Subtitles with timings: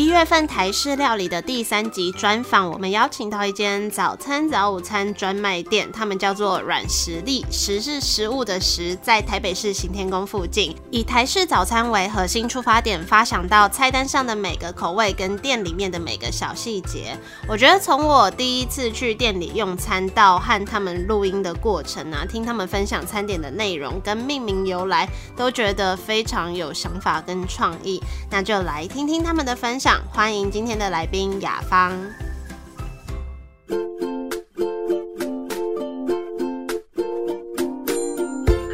[0.00, 17.14] 一月份台式料理的第三集专访，我们邀请到一间早餐早午餐专卖店，他们叫做软实力，食是食物的食，在台北市行天宫附近，以台式早餐为核心出发点，发想到菜单上的每个口味跟店里面的每个小细节。
[17.46, 28.00] 我觉得从我第一次去店里用餐到和他们录音的过程啊，听他们分享餐点的内容跟命名由来，都觉得非常有想法跟创意。
[28.30, 29.89] 那就来听听他们的分享。
[30.12, 31.92] 欢迎今天的来宾雅芳。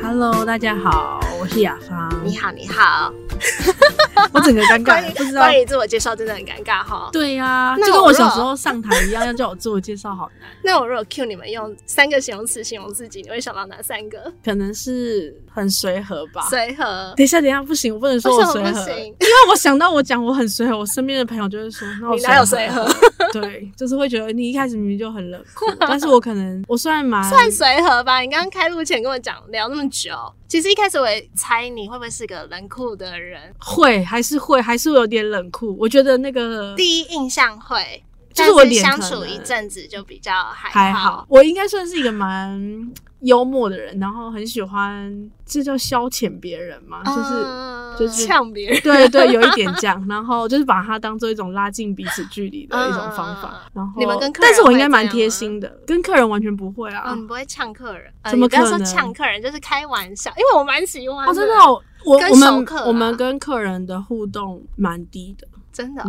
[0.02, 2.10] Hello，大家好，我是雅芳。
[2.24, 3.12] 你好，你好。
[4.32, 7.08] 我整个尴尬，不知道关于自我介绍真的很尴尬哈。
[7.12, 10.48] 对呀，就跟我小时候上台一样，要叫我自我介绍好难。
[10.62, 14.32] 那我如果 Q 你们用三个形容词形容自己，你会想到哪三个？
[14.44, 16.46] 可能是很随和吧。
[16.48, 17.14] 随和。
[17.16, 22.86] 等一下，等一下，不行，我不能说我随和，因为我想到我讲我很随和，我身边的朋友就会说，那我哪有随和？
[23.32, 28.20] 对，就是会觉得你一开始明明就很冷酷，但是我可能我算蛮算随和吧。
[28.20, 30.12] 你刚刚开录前跟我讲聊那么久。
[30.48, 33.25] 其实一开始我也猜你会不会是个冷酷的人，
[33.58, 35.76] 会还是会还是有点冷酷。
[35.78, 38.02] 我觉得那个第一印象会，
[38.36, 41.26] 就是我相处一阵子就比较还还好。
[41.28, 42.92] 我应该算是一个蛮。
[43.20, 53.62] 幽默的人，然后很喜欢，这叫消遣别人嘛，就是就是呛别人，对对，有一点这样，然后就是把它当做一种拉近彼此距离的一种方法。
[53.72, 59.42] 然后你们跟客人，但是我应该蛮贴心的，跟客人完全不会啊，你不会呛客人，怎么可能说呛客人？
[59.42, 66.04] 就是开玩笑，因为我蛮喜欢，真的，我我们我们跟客人的互动蛮低的，真的，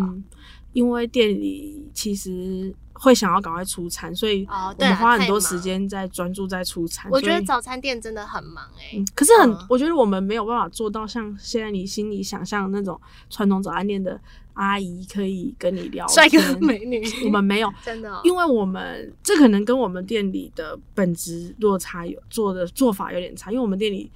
[0.77, 2.73] 因为店里其实。
[2.99, 7.07] 会想要赶快出餐，所以我们花很多时间在专注在出餐。
[7.11, 14.19] 我觉得早餐店真的很忙哎，可是很，我觉得我们没有办法做到像现在你心里想象那种传统早餐店的
[14.53, 17.05] 阿姨可以跟你聊帅哥美女。
[17.23, 24.09] 我们没有， 真的，因为我们这可能跟我们店里的本质落差有做的做法有点差，因为我们店里。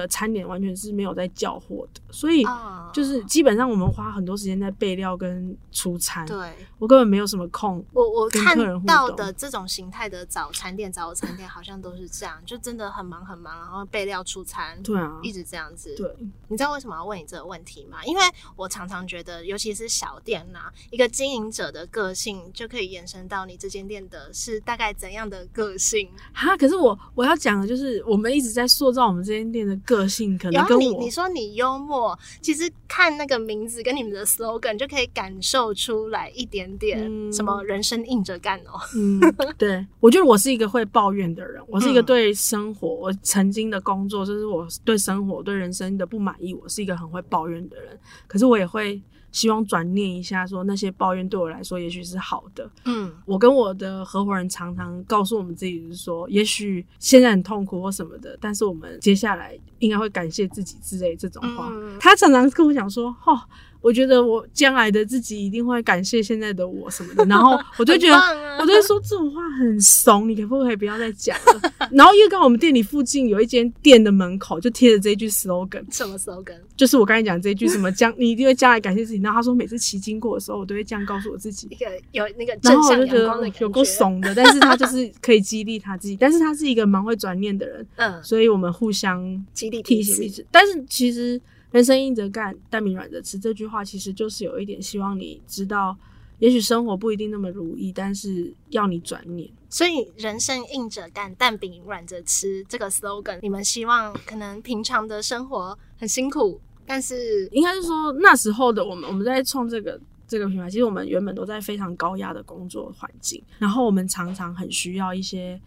[0.00, 2.44] 的餐点完全是没有在叫货的，所以
[2.92, 6.26] 就是基本上我们花很多时间在备料跟出餐。
[6.26, 7.84] 对，我根本没有什么空。
[7.92, 14.82] 我我看到的这种形态的早餐店、早餐店好像都是这样，就真的很忙很忙，然后备料出餐。
[14.82, 15.94] 对啊，一直这样子。
[15.96, 16.12] 对，
[16.48, 18.04] 你知道为什么要问你这个问题吗？
[18.04, 18.22] 因为
[18.56, 26.10] 我常常觉得，尤其是小店呐，一个经营者的个性就可以延伸到你这间店的是大概怎样的个性。
[26.32, 29.74] 哈，可是我我要讲的就是，我们一直在塑造我们这间店的。
[29.84, 38.80] 个性可能跟你你说你幽默，其实看那个名字跟你们的 slogan 就可以感受出来一点点什么人生硬着干哦。
[38.96, 39.20] 嗯，
[39.56, 49.00] 对，我觉得我是一个会抱怨的人，我是一个对生活，我曾经的工作就是我对生活、对人生的不满意，我是一个很会抱怨的人，可是我也会。
[49.34, 52.70] 希望转念一下，说那些抱怨对我来说也许是好的。
[52.84, 61.68] 嗯，我跟我的合伙人常常告诉我们自己，是说也许现在很痛苦或什么的，但是我们接下来应该会感谢自己之类这种话。
[61.98, 63.38] 他常常跟我讲说，哦。
[63.84, 68.16] 我觉得我将来的自己一定会感谢现在的我什么的，然后我就觉得，
[68.58, 71.72] 我就说这种话很怂，你可不可以不要再讲了？
[71.92, 76.56] 然后因为刚好我们店里附近有一间店的门口就贴着这一句 slogan，什么 slogan？
[76.78, 79.18] 就是我刚才讲这一句什么将你一定会将来感谢自己。
[79.20, 90.46] 然后他说每次骑经过的时候，我都会这样告诉我自己，一个有那个正向阳光的有够怂的，但是他就是可以激励他自己，但是他是一个蛮会转念的人，嗯，所以我们互相激励提醒彼此。
[90.50, 91.38] 但是其实。
[91.74, 93.36] 人生硬着干，蛋饼软着吃。
[93.36, 95.96] 这句话其实就是有一点希望你知道，
[96.38, 99.50] 也许生活不一定那么如意，但是要你转念。
[99.68, 115.60] 所以，人生硬着干，蛋饼软着吃这个 slogan，你们希望可能平常的生活很辛苦，但是应该是说那时候的我们，我们在创这个这个品牌，其实我们原本都在非常高压的工作环境，然后我们常常很需要一些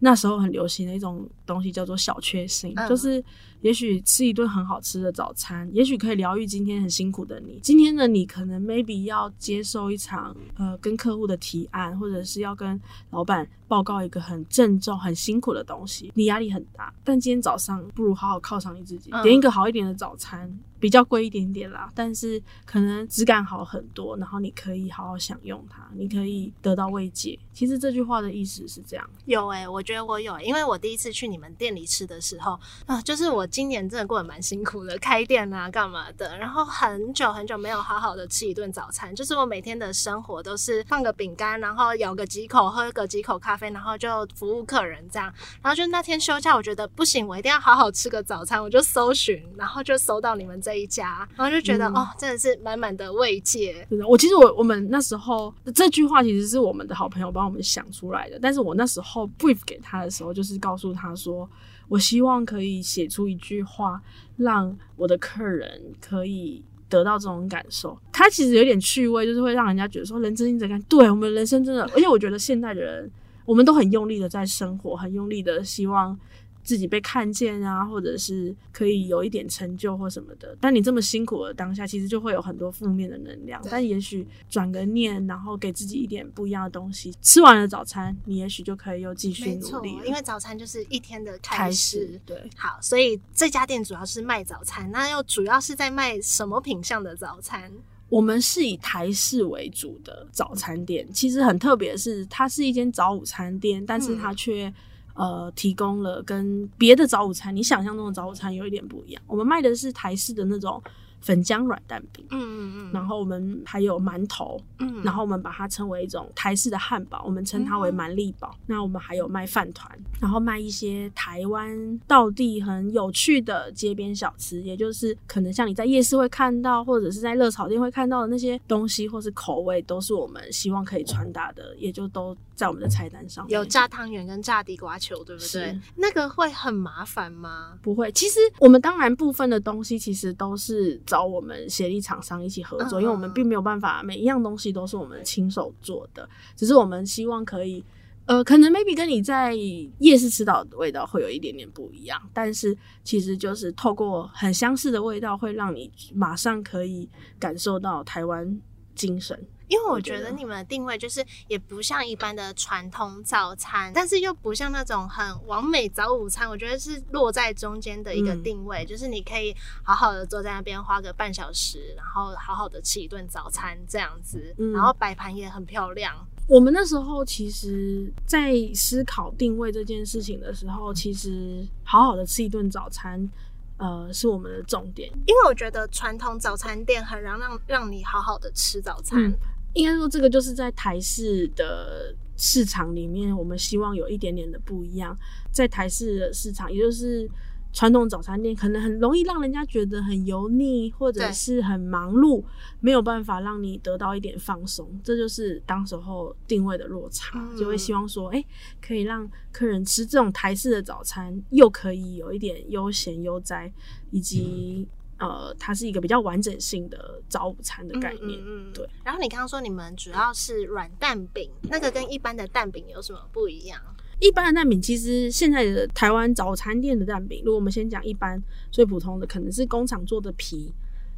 [0.00, 3.24] 那时候很流行的一种东西，叫做小确幸，就是。
[3.64, 7.58] 也许吃一顿很好吃的早餐，也许可以疗愈今天很辛苦的你。
[7.62, 12.78] 今天的你可能 maybe 要接受一场呃跟客户的提案，或者是要跟
[13.08, 16.92] 老板报告一个很郑重、很辛苦的东西，你压力很大。
[17.02, 27.38] 但今天早上不如好好犒赏你自己，点一个好一点的早餐，比较贵一点点啦，但是可能质感好很多，然后你可以好好享用它，你可以得到慰藉。
[27.54, 29.10] 其实这句话的意思是这样。
[29.24, 33.44] 有诶，我觉得我有，因为我第一次去你们店里吃的时候啊，就是我。
[33.54, 45.32] 今年真的过得蛮辛苦的，开店啊干嘛的，然后很久很久没有好好的吃一顿早餐，就是我每天的生活都是放个饼干，然后咬个几口，喝个几口咖啡，然后就服务客人这样。
[45.62, 53.86] 然后就那天休假，我觉得不行，我一定要好好吃个早餐，我就搜寻，然后就搜到你们这一家，然后就觉得、哦，真的是满满的慰藉。
[53.90, 61.48] 真的，我其实我我们那时候这句话其实是我们的好朋友帮我们想出来的，但是我那时候 brief 给他的时候，就是告诉他说，
[61.88, 64.00] 我希望可以写出一句话，
[64.36, 67.98] 让我的客人可以得到这种感受。
[68.12, 70.80] 他其实有点趣味，就是会让人家觉得说，人真心在干。
[70.82, 73.10] 对我们人生真的，而且我觉得现代的人，
[73.44, 76.18] 我们都很用力的在生活，很用力的希望。
[76.64, 80.56] 自己被看见啊，或者是可以有一点成就或什么的。
[80.58, 83.60] 但你这么辛苦的当下，其实就会有很多负面的能量。
[83.70, 92.18] 但也许转个念，然后给自己一点不一样的东西，吃完了早餐，你也许就可以又继续努力了。，因为早餐就是一天的开始。
[92.24, 97.70] 对，好，所以这家店主要是卖早餐，那又主要是在卖什么品相的早餐？
[98.14, 104.72] 我们是以台式为主的早餐店，其实很特别的是，它是一间早午餐店，但是它却、
[105.14, 109.20] 呃提供了跟别的早午餐你想象中的早午餐有一点不一样。
[109.26, 110.80] 我们卖的是台式的那种
[111.24, 112.24] 粉浆软蛋饼。
[112.30, 118.54] 嗯嗯嗯，然后我们还有馒头，嗯然后我们把它称为一种台式的汉堡，我们称它为嗯蛮力堡。
[118.66, 119.90] 那我们还有卖饭团，
[120.20, 133.58] 然后卖一些台湾道地很有趣的街边小吃，也就是可能像你在夜市会看到，或者是在热炒店会看到的那些东西，或是口味，都是我们希望可以传达的，也就都在我们的菜单上面。
[133.58, 135.78] 有炸汤圆跟炸地瓜球，对不对？
[135.96, 137.78] 那个会很麻烦吗？
[137.82, 147.84] 不会，其实我们当然部分的东西其实都是找我们协力厂商一起合作，嗯因为我们并没有办法每一样东西都是我们亲手做的，只是我们希望可以，
[148.26, 149.54] 呃，可能 maybe 跟你在
[150.00, 157.08] 夜市吃到的味道会有一点点不一样，但是其实就是透过很相似的味道，会让你马上可以
[157.38, 158.60] 感受到台湾
[158.96, 159.38] 精神。
[159.68, 176.12] 因为我我觉得你们的定位就是也不像一般的传统早餐，但是又不像那种很完美早午餐，我觉得是落在中间的一个嗯定位，就是你可以好好的坐在那边花个半小时，然后好好的吃一顿早餐这样子，嗯然后摆盘也很漂亮。
[176.48, 183.30] 我们那时候其实，在思考定位这件事情的时候，其实好好的吃一顿早餐，
[183.78, 185.08] 呃，是我们的重点。
[185.24, 189.34] 因为我觉得传统早餐店很让让让你好好的吃早餐，嗯
[189.74, 195.16] 应该说，这个就是在台式的市场里面，我们希望有一点点的不一样。
[195.52, 197.28] 在台式的市场，也就是
[197.72, 202.42] 传统早餐店，可能很容易让人家觉得很油腻，或者是很忙碌，
[202.80, 204.88] 没有办法让你得到一点放松。
[205.02, 208.44] 这就是当时候定位的落差，嗯就会希望说，哎、
[208.80, 213.72] 可以让客人吃这种台式的早餐，又可以有一点悠闲悠哉，
[214.10, 214.86] 以及。
[215.24, 218.86] 呃，它是一个比较完整性的早午餐的概念，嗯嗯嗯对。
[219.02, 223.80] 然后你刚刚说你们主要是软蛋饼，那个跟一般的蛋饼有什么不一样？
[224.20, 230.72] 一般的蛋饼，其实现在的台湾早餐店的蛋饼，如果我们先讲一般最普通的，可能是工厂做的皮。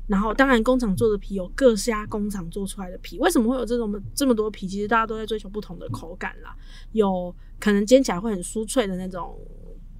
[0.09, 3.19] 然后，当然，工厂做的皮有各家工厂做出来的皮。
[3.19, 4.69] 为什么会有这种这么多皮？
[4.69, 6.55] 其实大家都在追求不同的口感啦。
[6.93, 9.37] 有可能煎起来会很酥脆的那种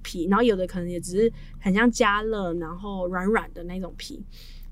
[0.07, 4.23] 皮，然后有的可能也只是很像加热，然后软软的那种皮。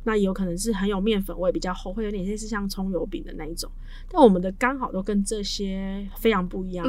[0.08, 3.70] 那有可能是很有面粉味，比较厚，会有点类似像葱油饼的那一种。
[4.08, 6.86] 但我们的刚好都跟这些非常不一样。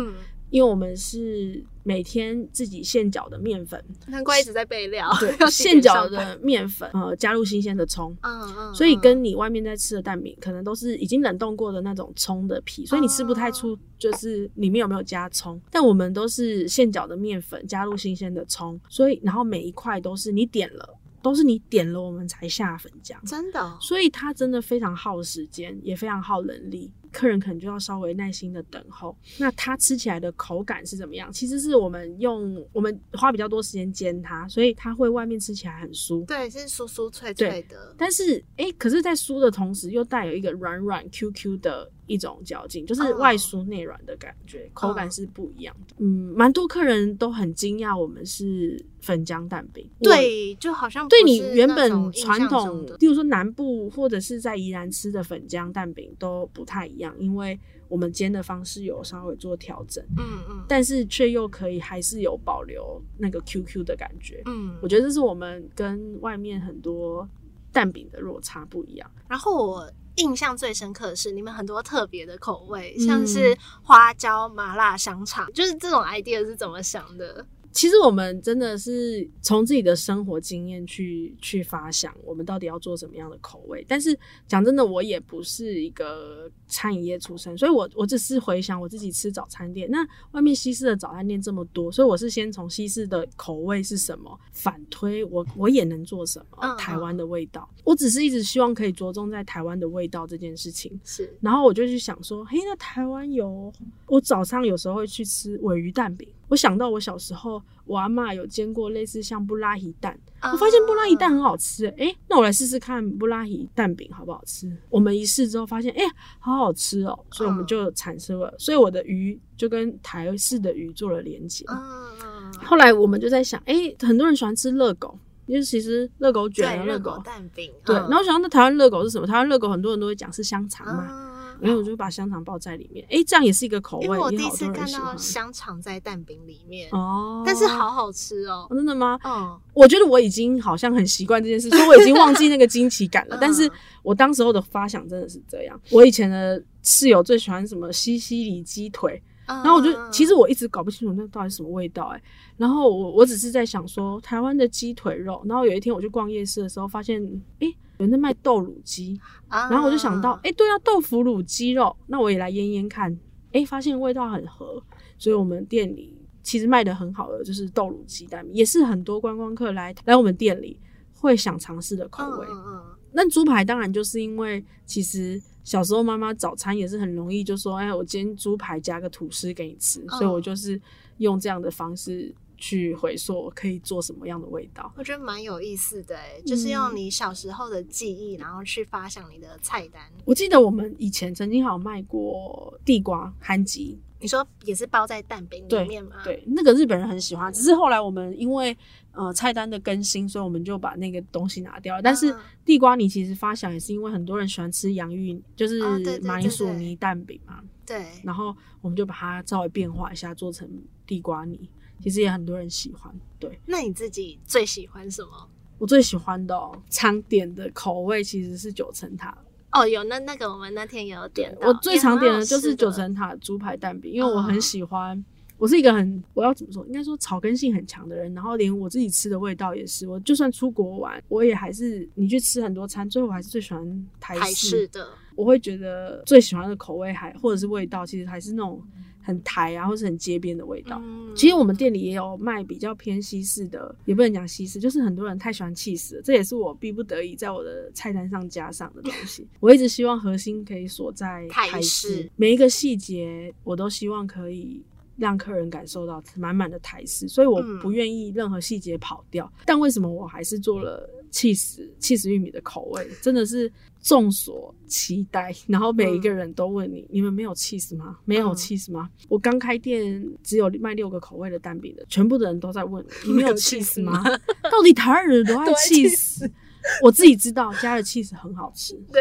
[0.50, 15.60] 因为我们是每天自己现搅的面粉，难怪一直在备料，对 现搅的面粉，呃，加入新鲜的葱，嗯嗯，所以嗯跟你外面在吃的蛋饼，可能都是已经冷冻过的那种葱的皮，所以你吃不太出就是里面有没有加葱。
[15.70, 26.92] 但我们都是现搅的面粉，加入新鲜的葱，所以然后每一块都是你点了，都是你点了我们才下粉浆，真的哦所以它真的非常耗时间，也非常耗人力。
[27.16, 29.16] 客人可能就要稍微耐心的等候。
[29.38, 31.32] 那它吃起来的口感是怎么样？
[31.32, 36.26] 其实是我们用我们花比较多时间煎它，所以它会外面吃起来很酥。
[36.26, 45.94] 对，是酥酥脆脆的，但是，诶，可是，在酥的同时，又带有一个软软 Q Q 的一种嚼劲，就是嗯外酥内软的感觉，口感是不一样的。
[45.98, 49.88] 嗯，蛮多客人都很惊讶，我们是粉浆蛋饼。
[50.00, 57.58] 对，就好像对你原本传统例如说南部或者是在宜兰吃的粉浆蛋饼都不太一样，因为
[57.88, 64.42] 我们煎的方式有稍微做调整，嗯嗯但是却又可以还是有保留那个 QQ 的感觉。
[64.46, 67.28] 嗯我觉得这是我们跟外面很多
[67.72, 69.10] 蛋饼的落差不一样。
[69.28, 77.44] 然后我印象最深刻的是你们很多特别的口味，嗯像是花椒麻辣香肠，就是这种 idea 是怎么想的？
[77.76, 83.84] 其实我们真的是从自己的生活经验去去发想，我们到底要做什么样的口味。
[83.86, 84.18] 但是
[84.48, 89.98] 讲真的，我也不是一个餐饮业出身，所以我我只是回想我自己吃早餐店，那
[90.32, 97.68] 外面西式的早餐店这么多，所以我是先从西式的口味是什么反推我我也能做什么嗯台湾的味道。
[97.84, 100.98] 我只是一直希望可以着重在台湾的味道这件事情。
[101.04, 103.70] 是然后我就去想说，嘿，那台湾有
[104.06, 106.26] 我早上有时候会去吃尾鱼蛋饼。
[106.48, 114.70] 我想到我小时候，我阿嬷有煎过类似像布拉提蛋，我发现布拉提蛋很好吃，诶，那我来试试看布拉提蛋饼好不好吃。
[114.88, 116.02] 我们一试之后发现，诶，
[116.38, 121.64] 好好吃哦，所以我们就产生了，所以我的鱼就跟台式的鱼做了连接。
[121.68, 121.76] 嗯
[122.22, 127.96] 嗯，后来我们就在想，诶，很多人喜欢吃热狗，因为其实热狗卷热热狗狗，蛋饼，对。
[127.96, 129.26] 嗯然后我想到那台湾热狗是什么？
[129.26, 131.25] 台湾热狗很多人都会讲是香肠嘛。
[131.60, 135.16] 嗯然后我就把香肠包在里面，诶，这样也是一个口味，因为我第一次看到。
[135.16, 138.74] 香肠在蛋饼里面，哦，但是好好吃哦哦，。
[138.76, 139.18] 真的吗？
[139.24, 143.36] 嗯，我觉得我已经好像很习惯这件事，所以我已经忘记那个惊奇感了。
[143.36, 143.70] 嗯但是
[144.02, 145.80] 我当时候的发想真的是这样。
[145.90, 152.22] 我以前的室友最喜欢什么西西里鸡腿，然然后我就其实我一直搞不清楚那到底什么味道哎、
[152.56, 157.22] 然后我我只是在想说台湾的鸡腿肉，然后有一天我去逛夜市的时候，发现
[157.60, 163.18] 诶有人在卖豆乳鸡，然然后我就想到，哎、对啊，豆腐乳鸡肉，那我也来腌腌看，
[163.52, 164.82] 哎、发现味道很合，
[165.18, 170.78] 所以我们店里其实卖的很好的就是豆乳鸡蛋，也是很多观光客来来我们店里
[171.14, 172.46] 会想尝试的口味。
[172.48, 172.82] 嗯嗯。
[173.12, 180.78] 那猪排当然就是因为其实小时候妈妈早餐也是很容易就说，哎，我今天猪排加个吐司给你吃，所以我就是
[181.16, 184.92] 用这样的方式去回溯我可以做什么样的味道。
[184.96, 190.02] 我觉得蛮有意思的哎，就是嗯用你小时候的记忆，然后去发想你的菜单。
[190.24, 198.76] 我记得我们以前曾经还有卖过地瓜韩吉，你说也是包在蛋饼里面吗？，对，那个日本人很喜欢，只是后来我们因为
[199.12, 202.02] 呃菜单的更新，所以我们就把那个东西拿掉了。
[202.02, 205.80] 但是嗯地瓜泥其实发想也是因为很多人喜欢吃洋芋，就是
[206.22, 210.68] 马铃薯泥蛋饼嘛，对，然后我们就把它稍微变化一下，做成
[211.06, 211.68] 地瓜泥，
[212.00, 213.14] 其实也很多人喜欢。
[213.38, 215.48] 对那你自己最喜欢什么？
[215.78, 219.36] 我最喜欢的、哦、常点的口味其实是九层塔，
[219.72, 225.24] 哦，有那那个我们那天也有点到，我最常点的就是九层塔猪排蛋饼，因为我很嗯喜欢。
[225.58, 226.86] 我是一个很，我要怎么说？
[226.86, 230.06] 应该说草根性很强的人，然后连我自己吃的味道也是。
[230.06, 234.38] 我就算出国玩，我也还是你去吃很多餐，最后我还是最喜欢台。
[234.52, 238.82] 式的，我会觉得最喜欢的口味还或者是味道，其实还是那种
[239.26, 241.00] 很台啊，或是很街边的味道。
[241.02, 249.46] 嗯其实我们店里也有卖比较偏西式的，也不能讲西式，就是很多人太喜欢气死了，这也是我逼不得已在我的菜单上加上的东西。
[249.60, 254.82] 我一直希望核心可以锁在台台式式，每一个细节我都希望可以。
[255.18, 259.50] 让客人感受到满满的台式，所以我嗯不愿意任何细节跑掉。
[259.64, 263.06] 但为什么我还是做了气死气死玉米的口味？
[263.20, 265.54] 真的是众所期待。
[265.66, 268.16] 然后每一个人都问你：你们没有气死吗？
[268.24, 269.10] 没有嗯气死吗？
[269.28, 274.24] 我刚开店只有卖六个口味的蛋饼的，全部的人都在问你 没有气死吗？
[274.72, 276.50] 到底台湾人都爱气死？
[277.02, 279.20] 我自己知道加了气死很好吃，对，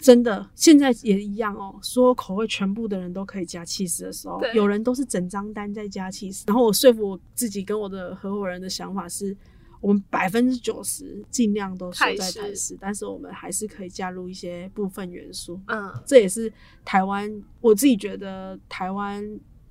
[0.00, 1.78] 真的，现在也一样哦。
[1.80, 6.42] 所有口味全部的人都可以加气死的时候，有人都是整张单在加气死。
[6.48, 9.36] 然后我说服我自己跟我的合伙人的想法是，
[9.80, 15.60] 我们百分之九十尽量都是在台式，但是我们还是可以加入一些部分元素。
[15.68, 16.52] 嗯，这也是
[16.84, 17.30] 台湾，
[17.60, 19.24] 我自己觉得台湾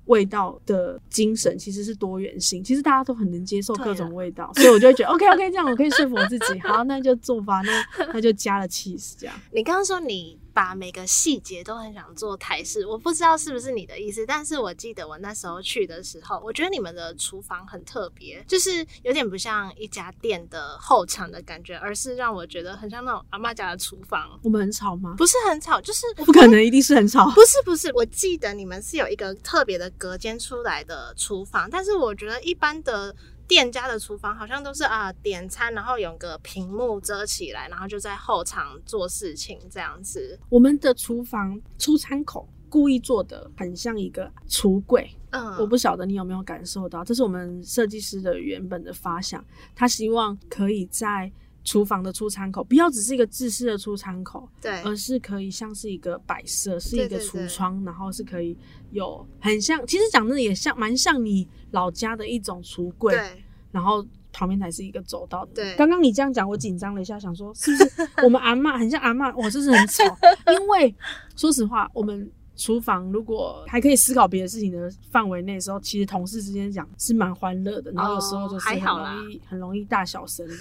[0.06, 2.64] 味道的精神其实是多元性。
[2.64, 6.58] 其实大家都很能接受各种味道，所以我就会觉得 OK OK，这样我可以说服我自己。
[6.60, 9.36] 好，那就做吧，那那就加了 cheese 这样。
[9.52, 25.14] 你刚刚说你把每个细节都很想做台式，我不知道是不是你的意思，但是我记得我那时候去的时候，我觉得你们的厨房很特别，就是有点不像一家店的后场的感觉，而是让我觉得很像那种阿妈家的厨房，我们很吵吗？
[25.16, 27.30] 不是很吵，就是不可能，一定是很吵。
[27.30, 33.14] 不是不是，我记得你们是有一个特别的隔间出来的厨房，但是我觉得一般的
[33.48, 40.38] 店家的厨房好像都是啊点餐，然后有个屏幕遮起来，然后就在后场做事情这样子。
[40.50, 49.42] 我们的厨房出餐口故意做的很像一个橱柜，嗯，我不晓得你有没有感受到，这是我们设计师的原本的发想，
[49.74, 51.32] 他希望可以在
[51.64, 58.56] 厨房的出餐口，不要只是一个自私的出餐口，对而是可以像是一个摆设，是一个对对对橱窗，然后是可以
[58.90, 65.52] 有很像，其实讲真的也像蛮像你老家的一种橱柜，对然后旁边才是一个走道的。
[65.54, 69.34] 对刚刚你这样讲，我紧张了一下，想说是不是我们阿嬷很像阿嬷？
[69.36, 70.04] 哇，这是很吵。
[70.52, 70.94] 因为
[71.36, 77.90] 说实话，我们厨房如果还可以思考别的事情的范围内的时候，其实同事之间讲是蛮欢乐的。
[77.92, 80.54] 然后有时候就是很容易很容易大小声的。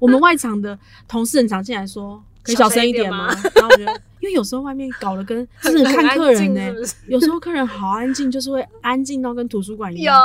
[0.00, 2.20] 我们外场的同事很常进来说。
[2.42, 3.28] 可以小声一点吗？
[3.54, 6.60] 然后我觉得，因为有时候外面搞得跟 就是看客人呢、
[7.06, 10.16] 有时候客人好安静，就是会安静到跟图书馆一样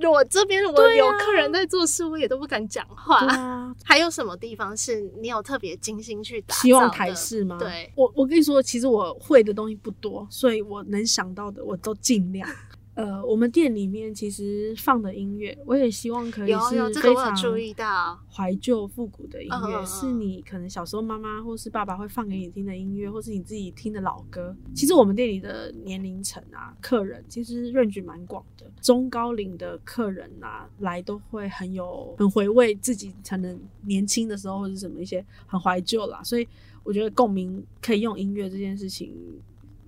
[0.00, 3.20] 有。，我这边我有客人在做事，我也都不敢讲话。
[3.20, 6.60] 对啊， 还有什么地方是你有特别精心去打造？
[6.60, 7.56] 希望台式吗？
[7.58, 12.48] 对，我我跟你说，其实我会的东西不多，所以我能想到的我都尽量。
[12.94, 18.18] 呃，我们店里面其实放的音乐，我也希望可以是非常注意到。
[18.30, 24.54] 怀旧复古的音乐，是你可能小时候妈妈或是爸爸会放给你听的音乐，或是你自己听的老歌。
[24.74, 36.46] 其实我们店里的年龄层啊，客人其实 range 蛮广的，中高龄的客人啊来都会很有很回味自己可能年轻的时候或者什么一些很怀旧啦，所以
[36.82, 39.14] 我觉得共鸣可以用音乐这件事情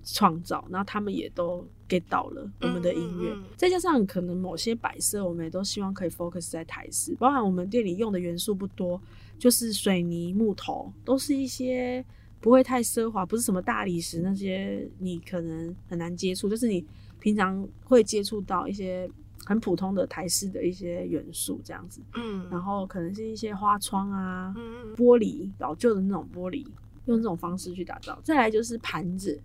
[0.03, 3.45] 创造，然后他们也都 get 到了我们的音乐，嗯嗯嗯。
[3.55, 9.01] 再加上可能某些摆设，我们也都希望可以 focus 在台式，包含我们店里用的元素不多，
[9.37, 12.03] 就是水泥、木头，都是一些
[12.39, 16.85] 不会太奢华，不是什么大理石那些你可能很难接触，就是你
[17.19, 19.09] 平常会接触到一些
[19.45, 24.53] 很普通的台式的一些元素这样子，嗯，然后可能是一些花窗啊，
[24.95, 26.65] 玻璃老旧的那种玻璃，
[27.05, 28.19] 用这种方式去打造。
[28.23, 29.41] 再来就是盘子，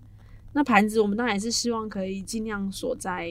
[0.52, 3.30] 那盘子我们当然也是希望可以尽量锁在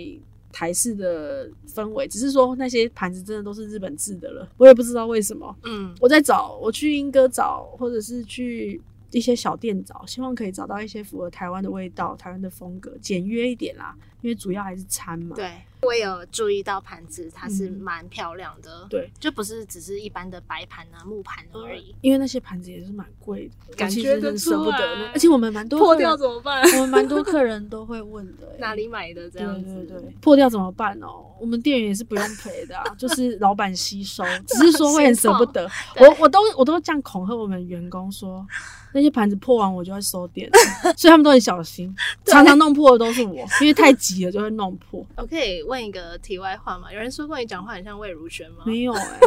[0.51, 5.55] 台式的氛围，只是说那些盘子真的都是日本制的了，我也不知道为什么。
[5.63, 15.35] 嗯，我在找，我去英歌找，或者是去一些小店找，希望可以找到一些符合台湾的味道、台湾的风格，简约一点啦，因为主要还是餐嘛。
[15.35, 21.95] 对，我也有注意到盘子，它是嗯蛮漂亮的，对，就不是只是一般的白盘啊、木盘而已。
[22.01, 26.61] 因为那些盘子也是蛮贵的，感觉得实很舍不出得而且我们蛮多破掉怎么办？
[26.75, 29.73] 我们蛮多客人都会问的、欸，哪里买的这样子？
[29.73, 31.25] 对对对，破掉怎么办哦？
[31.39, 35.69] 我们店员也是不用赔的啊， 就是老板吸收，只是说会很舍不得。
[35.97, 38.45] 我我都我都这样恐吓我们员工说，
[38.93, 40.49] 那些盘子破完我就会收店，
[40.97, 41.93] 所以他们都很小心，
[42.25, 45.05] 常常弄破的都是我，因为太急了就会弄破。
[45.15, 46.91] 我可以问一个题外话吗？
[46.91, 48.63] 有人说过你讲话很像魏如萱吗？
[48.65, 49.19] 没有哎、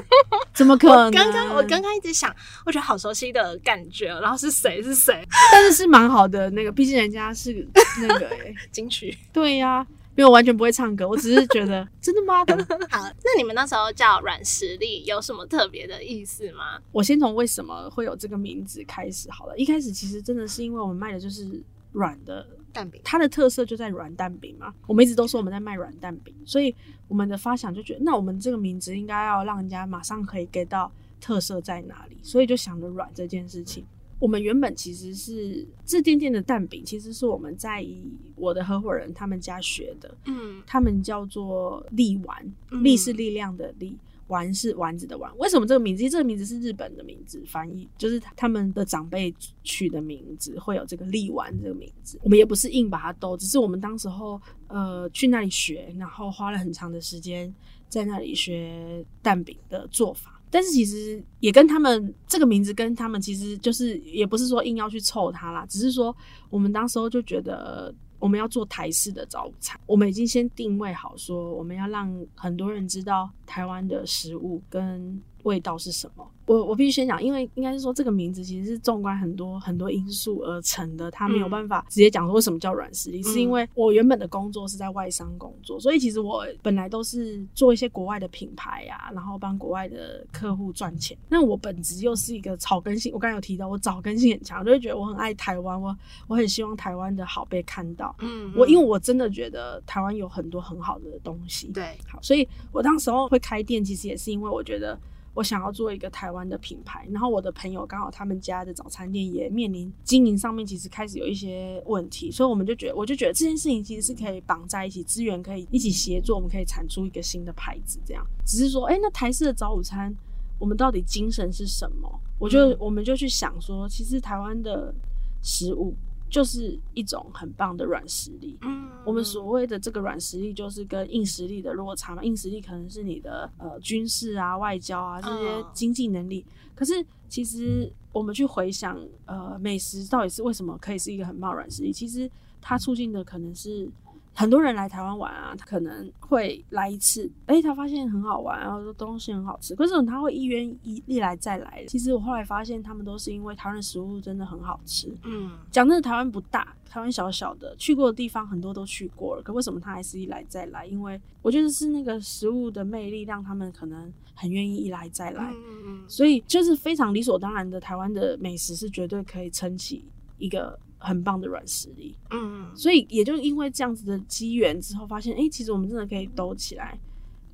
[0.52, 1.10] 怎么可能？
[1.12, 2.34] 刚刚我刚刚一直想，
[2.66, 5.26] 我觉得好熟悉的感觉哦，然后是谁是谁？
[5.52, 7.66] 但是是蛮好的那个，毕竟人家是
[8.00, 9.16] 那个哎、金曲。
[9.32, 12.44] 对呀、因为我完全不会唱歌，我只是 觉得真的吗？
[12.90, 16.78] 好，那你们那时候叫软实力有什么特别的意思吗？
[16.92, 19.56] 我先从为什么会有这个名字开始好了。
[19.56, 23.00] 一开始其实真的是因为我们卖的就是软的，蛋饼。
[23.02, 24.74] 它的特色就在软蛋饼嘛。
[24.86, 26.74] 我们一直都说我们在卖软蛋饼，所以
[27.08, 33.86] 我们的发想就觉得，那我们这个名字应该要让人家马上可以 get 到特色在哪里，所以就想着软这件事情。
[34.22, 45.36] 我们原本其实是这店店的蛋饼，其实是我们在以我的合伙人他们家学的，嗯他们叫做力丸，嗯力是力量的力，丸是丸子的丸。
[45.38, 46.08] 为什么这个名字？
[46.08, 52.16] 这个名字是日本的名字，翻译就是他们的长辈取的名字，会有这个力丸这个名字。
[52.22, 57.52] 我们也不是硬把它兜，只是我们当时候呃去那里学，然后花了很长的时间
[57.88, 60.31] 在那里学蛋饼的做法。
[60.52, 66.14] 但是其实也跟他们这个名字跟他们其实就是也不是说硬要去凑它啦，只是说
[66.50, 76.28] 我们当时候就觉得我们要做台式的早餐，我们已经先定位好说我们要让很多人知道台湾的食物跟味道是什么。
[76.46, 91.16] 我我必须先讲，因为应该是说这个名字其实是纵观很多很多因素而成的，它没有嗯办法直接讲说为什么叫软实力，嗯是因为我原本的工作是在外商工作，所以其实我本来都是做一些国外的品牌呀、然后帮国外的客户赚钱。
[91.28, 98.14] 那我本质又是一个草根性，我刚才有提到我草根性很强，我就会觉得我很爱台湾，我我很希望台湾的好被看到。
[98.18, 104.98] 嗯我因为我真的觉得台湾有很多很好的东西，对好，所以我当时候会开店，其实也是因为我觉得
[105.34, 118.26] 我想要做一个台湾的品牌，然后我的朋友刚好他们家的早餐店也面临经营上面其实开始有一些问题，所以我们就觉得，我就觉得这件事情其实是可以绑在一起，资源可以一起协作，我们可以产出一个新的牌子，这样。
[118.44, 120.14] 只是说，哎、那台式的早午餐，
[120.58, 122.20] 我们到底精神是什么？
[122.38, 124.94] 我就、嗯我们就去想说，其实台湾的
[125.40, 125.94] 食物
[126.32, 132.24] 就是一种很棒的软实力，嗯我们所谓的这个软实力，就是跟硬实力的落差嘛。
[132.24, 136.42] 硬实力可能是你的呃军事啊、外交啊这些嗯经济能力，
[136.74, 141.92] 可是其实我们去回想，呃，美食到底是为什么可以是一个很棒软实力？
[141.92, 142.30] 其实
[142.62, 143.86] 它促进的可能是
[144.34, 151.84] 很多人来台湾玩啊，他可能会来一次，哎、他发现很好玩，然后说东西很好吃，可是他会一愿一一来再来。
[151.86, 155.14] 其实我后来发现，他们都是因为台湾的食物真的很好吃。
[155.24, 160.86] 嗯，讲真的，台湾不大，台湾小小的，去过的地方很多都去过了，可为什么他还是一来再来？
[160.86, 165.52] 因为我觉得是那个食物的魅力，让他们可能很愿意一来再来。
[165.52, 170.04] 嗯嗯所以就是非常理所当然的，台湾的美食是绝对可以撑起
[170.38, 172.16] 一个很棒的软实力。
[172.30, 176.98] 嗯所以也就因为这样子的机缘之后，发现哎、诶其实我们真的可以兜起来。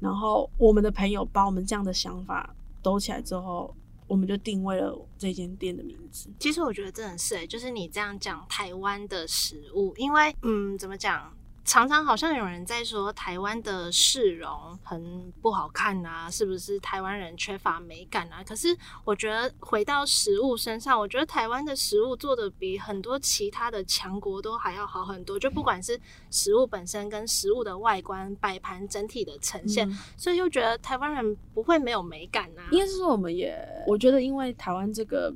[0.00, 3.74] 然后我们的朋友把我们这样的想法兜起来之后，
[4.06, 6.28] 我们就定位了这间店的名字。
[6.38, 11.32] 其实我觉得真的是、欸，就是你这样讲台湾的食物，因为嗯，怎么讲？
[11.68, 14.50] 常常好像有人在说台湾的市容
[14.82, 18.42] 很不好看啊，是不是台湾人缺乏美感啊？
[18.42, 25.38] 可是我觉得回到食物身上，我觉得台湾的食物做的比很多其他的强国都还要好很多。
[25.38, 26.00] 就不管是
[26.30, 32.66] 食物本身跟食物的外观摆盘整体的呈现，嗯所以又觉得台湾人不会没有美感啊。
[32.70, 33.54] 应该是说，我们也
[33.86, 35.30] 我觉得，因为台湾这个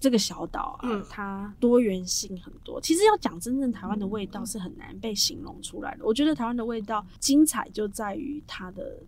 [0.00, 2.80] 这个小岛啊，嗯它多元性很多。
[2.80, 6.04] 其实要讲真正台湾的味道是很难被形容出来的。
[6.04, 9.00] 我觉得台湾的味道精彩就在于它的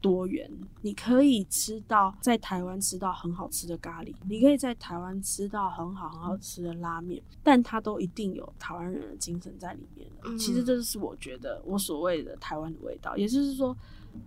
[0.00, 0.50] 多元。
[0.82, 10.06] 你可以吃到在台湾吃到很好吃的咖喱，你可以在台湾吃到很好很好吃的拉面，但它都一定有台湾人的精神在里面
[10.38, 13.76] 其实这就是我觉得我所谓的台湾的味道，也就是说。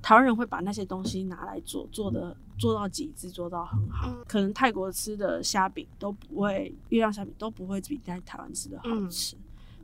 [0.01, 4.09] 台湾人会把那些东西拿来做，做的做到极致，做到很好。
[4.09, 9.35] 嗯可能泰国吃的虾饼都不会，月亮虾饼都不会比在台湾吃的好吃。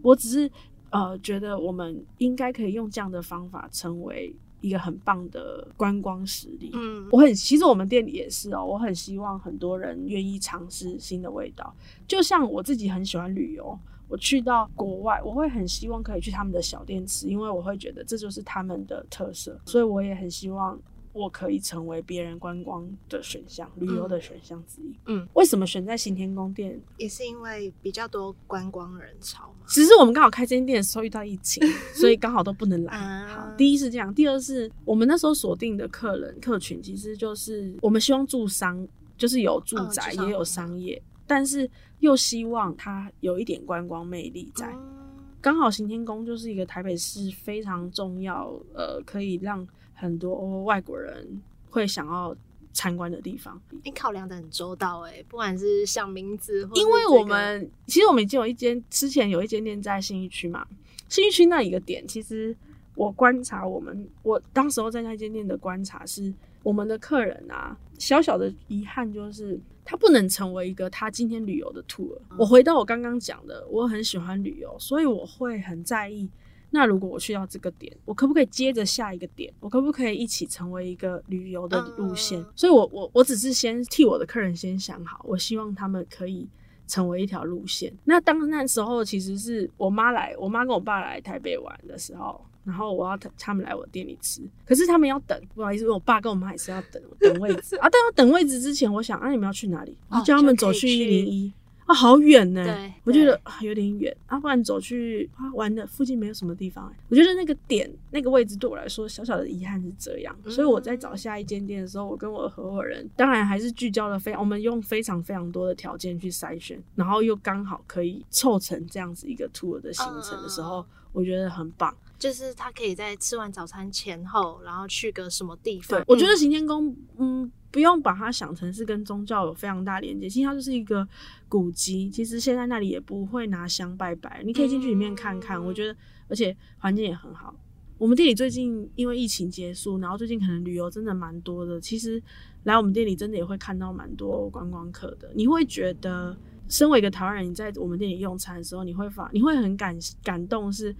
[0.01, 0.51] 我只是
[0.89, 6.71] 呃觉得我们应该可以用这样的方法成为一个很棒的观光实力。
[6.73, 11.73] 嗯我很，其实我们店里也是哦，我很希望很多人愿意尝试新的味道。
[12.07, 19.59] 就像我自己很喜欢旅游，我去到国外，我会很希望可以去他们的小店吃，因为我会觉得这就是他们的特色。
[19.65, 20.79] 所以我也很希望
[21.13, 24.95] 我可以成为别人观光的选项、旅游的选项之一。
[25.05, 26.79] 嗯，为什么选在行天宫店？
[26.97, 29.65] 也是因为比较多观光人潮嘛。
[29.67, 31.63] 只是我们刚好开这间店的时候遇到疫情，
[31.93, 32.93] 所以刚好都不能来。
[32.95, 38.87] 啊好，第一是这样，第二是我们那时候锁定的客人客群，其实就是我们希望住商，
[39.17, 44.67] 就是有住宅、嗯也有商业，但是又希望它有一点观光魅力在。
[44.67, 44.99] 嗯
[45.43, 52.33] 刚好行天宫就是一个台北市非常重要，呃，可以让很多外国人会想要
[52.71, 53.61] 参观的地方。
[53.83, 60.65] 你考量的很周到哎、不管是像名字，因为我们其实我们已经有一间，之前有一间店在信义区嘛，
[61.09, 62.55] 信义区那一个点，其实
[62.95, 66.33] 我观察我们，我当时候在那间店的观察是，
[66.63, 72.17] 我们的客人啊，小小的遗憾就是他不能成为一个他今天旅游的 tour。
[72.37, 76.29] 我回到我刚刚讲的，我很喜欢旅游，所以我会很在意。
[76.75, 79.53] 那如果我去到这个点，我可不可以接着下一个点？
[79.59, 82.41] 我可不可以一起成为一个旅游的路线？
[82.41, 86.49] 嗯所以我我我只是先替我的客人先想好，我希望他们可以
[86.87, 87.93] 成为一条路线。
[88.05, 97.89] 那当那时候其实是我妈来，我妈跟我爸来台北玩的时候，然后我要他他们来我店里吃，可是他们要等，不好意思，我爸跟我妈也是要等等位置啊。
[97.89, 99.97] 但要等位置之前，我想啊，你们要去哪里？
[100.09, 101.53] 我哦叫他们走去一去零一。
[101.85, 102.63] 啊，好远呢！
[102.63, 106.95] 对我觉得啊有点远，啊，不然走去啊玩的附近没有什么地方、欸。
[107.09, 121.93] 我觉得那个点那个位置对我来说小小的遗憾是这样，嗯所以我在找下一间店的时候，我跟我的合伙人当然还是聚焦了非常，我们用非常非常多的条件去筛选，然后又刚好可以凑成这样子一个 tour 的行程的时候，嗯我觉得很棒。
[122.23, 131.05] 就是他可以在吃完早餐前后，然后去个什么地对方。，我觉得行天宫，嗯，不用把它想成是跟宗教有非常大连接，其实它就是一个
[131.49, 132.09] 古迹。
[132.09, 135.57] 其实现在那里也不会拿香拜拜，你可以进去里面看看。
[135.57, 135.93] 嗯我觉得，
[136.29, 137.53] 而且环境也很好。
[137.97, 141.81] 我们店里最近因为疫情结束，然后最近可能旅游真的蛮多的。
[141.81, 142.23] 其实
[142.63, 145.29] 来我们店里真的也会看到蛮多观光客的。
[145.35, 146.37] 你会觉得，
[146.69, 150.95] 身为一个台湾人，你在我们店里用餐的时候，你会发你会很感感动是，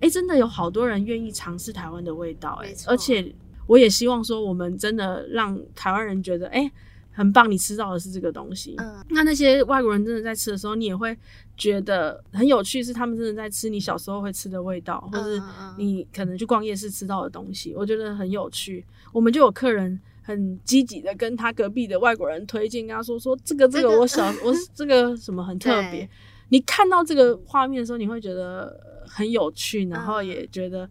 [0.00, 3.34] 哎、真的有好多人愿意尝试台湾的味道、诶而且
[3.66, 6.70] 我也希望说，我们真的让台湾人觉得，哎、
[7.12, 8.76] 很棒，你吃到的是这个东西。
[8.78, 11.16] 嗯那那些外国人真的在吃的时候，你也会
[11.56, 15.40] 觉得很有趣，是他们真的在吃你小时候会吃的味道，或是
[15.78, 18.84] 你可能去逛夜市吃到的东西，我觉得很有趣。
[19.12, 26.08] 我们就有客人很积极的跟他隔壁的外国人推荐，跟他说说这个这这个个我小我这个什么很特 别。
[26.50, 30.88] 你看到这个画面的时候，你会觉得很有趣，然后嗯也觉得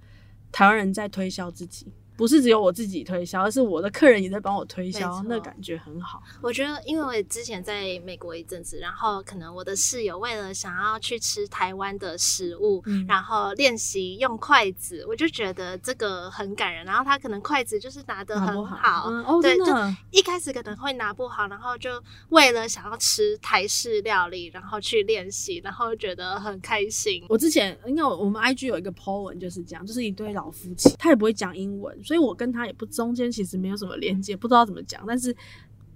[0.51, 1.87] 台湾人在推销自己。
[2.15, 6.21] 不是只有我自己推销，而是我的客人也在帮我推销错，那感觉很好。
[6.41, 16.85] 我觉得，因为我之前在美国一阵子，然后可能我的室友为了想要去吃台湾的食物，嗯然后练习用筷子，我就觉得这个很感人。
[16.85, 19.65] 然后他可能筷子就是拿得很好，嗯，哦，对就，
[20.11, 27.23] 一开始可能会拿不好，然后就为了想要吃台式料理，然后去练习，然后觉得很开心。
[27.27, 35.35] 我之前因为我们 IG 有一个 po 文就是这样，就是一对老夫妻，他也不会讲英文，所以我跟他也不中间其实没有什么连接，不知道怎么讲，但是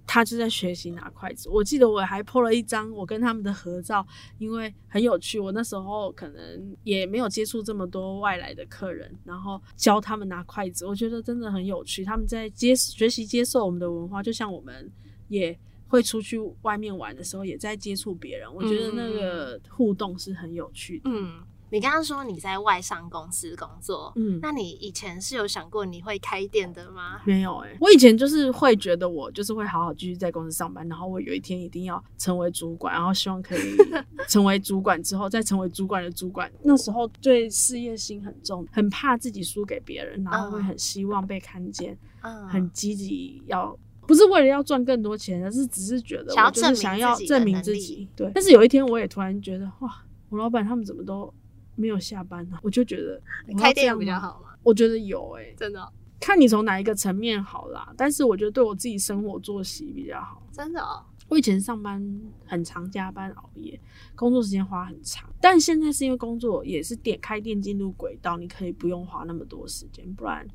[0.07, 1.47] 他就在学习拿筷子。
[1.49, 4.05] 我记得我还 po 了一张我跟他们的合照，
[4.39, 5.39] 因为很有趣。
[5.39, 12.03] 我那时候可能也没有接触这么多外来的客人，然后教他们拿筷子，我觉得真的很有趣。
[12.03, 14.91] 他们在接学习接受我们的文化，就像我们
[15.27, 15.57] 也。
[15.91, 21.09] 会出去外面玩的时候，也在接触别人，我觉得那个互动是很有趣的。
[21.09, 21.39] 嗯，
[21.71, 27.21] 你刚刚说你在外商公司工作，嗯，那你以前是有想过你会开店的吗？
[27.25, 33.75] 没有哎、我以前就是会觉得我就是会好好继续在公司上班，然后我有一天一定要成为主管，然后希望可以
[34.27, 36.51] 成为主管之后再成为主管的主管。
[36.63, 43.77] 那时候对事业心很重，很怕自己输给别人，然后会很希望被看见，嗯，很积极要。
[44.07, 48.07] 不是为了要赚更多钱，而是只是觉得想要我就是想要证明自己。
[48.15, 51.31] 对，但是有一天我也突然觉得，哇，我老板他们怎么都
[51.79, 53.21] 没有下班呢、我就觉得
[53.57, 53.97] 开店。
[53.97, 54.49] 比较好吗？
[54.61, 60.43] 我觉得有哎、真的哦、看你从哪一个层面好啦，但是我觉得对我自己生活作息比较好。
[60.51, 63.79] 真的哦，我以前上班很常加班熬夜，
[64.15, 70.45] 工作时间花很长，但现在是因为工作也是点开店进入轨道，你可以不用花那么多时间，不然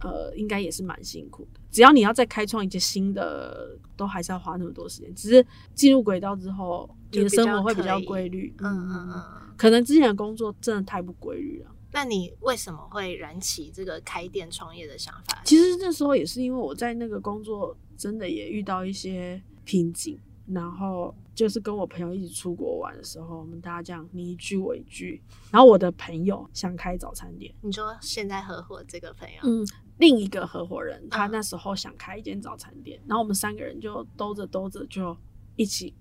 [0.00, 1.60] 呃应该也是蛮辛苦的。
[1.72, 5.12] 只要你要再开创一些新的，都还是要花那么多时间。
[5.14, 8.54] 只是进入轨道之后，你的生活会比较规律。
[8.58, 9.22] 嗯嗯嗯。
[9.56, 11.70] 可能之前的工作真的太不规律了。
[11.92, 15.40] 那你为什么会燃起这个开店创业的想法？
[15.44, 29.66] 其实那时候也是因为我在那个工作真的也遇到一些瓶颈，然后就是跟我朋友一起出国玩的时候，我们大家这样你一句我一句，然后我的朋友想开早餐店，你说现在合伙这个朋友，嗯，
[30.02, 35.16] 另一个合伙人他嗯那时候想开一间早餐店，然后我们三个人就兜着兜着就
[35.56, 35.94] 一起。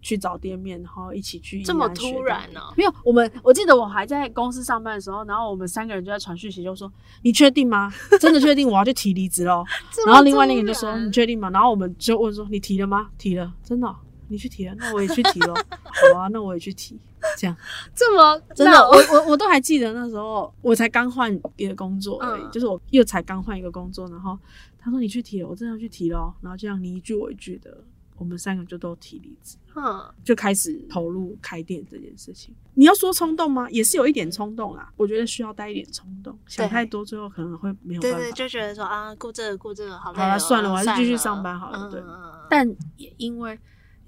[0.00, 6.90] 去找店面，然后一起去宜这么突然店面哦没有，我们我记得我还在公司上班的时候，然后我们三个人就在传讯息，就说
[7.22, 7.92] ：“你确定吗？
[8.20, 9.64] 真的确定我要去提离职喽？”
[10.06, 13.10] 然后另外那个人就说：“你确定吗？”然后我们就问说：“你提了吗？
[13.18, 13.96] 提了，真的哦、
[14.28, 15.54] 你去提了，那我也去提了。
[15.54, 16.98] 好啊，那我也去提。
[17.36, 17.56] 这样
[17.94, 24.38] 这么真的，我我我都还记得那时候我才刚换一个工作而已，嗯就是我又才刚换一个工作，然后
[24.78, 27.76] 他说你去提了，我真的要去提了哦，然后这样你一句我一句的，
[28.16, 29.56] 我们三个就都提离职。
[29.74, 32.54] 嗯，就开始投入开店这件事情。
[32.74, 33.68] 你要说冲动吗？
[33.70, 34.92] 也是有一点冲动啦。
[34.96, 38.18] 我觉得需要带一点冲动，想太多最后可能会没有办法。
[38.18, 42.00] 对对，就觉得说啊，顾这个顾这个好累、哦，好了算了我还是继续上班好了对
[42.48, 43.58] 但也因为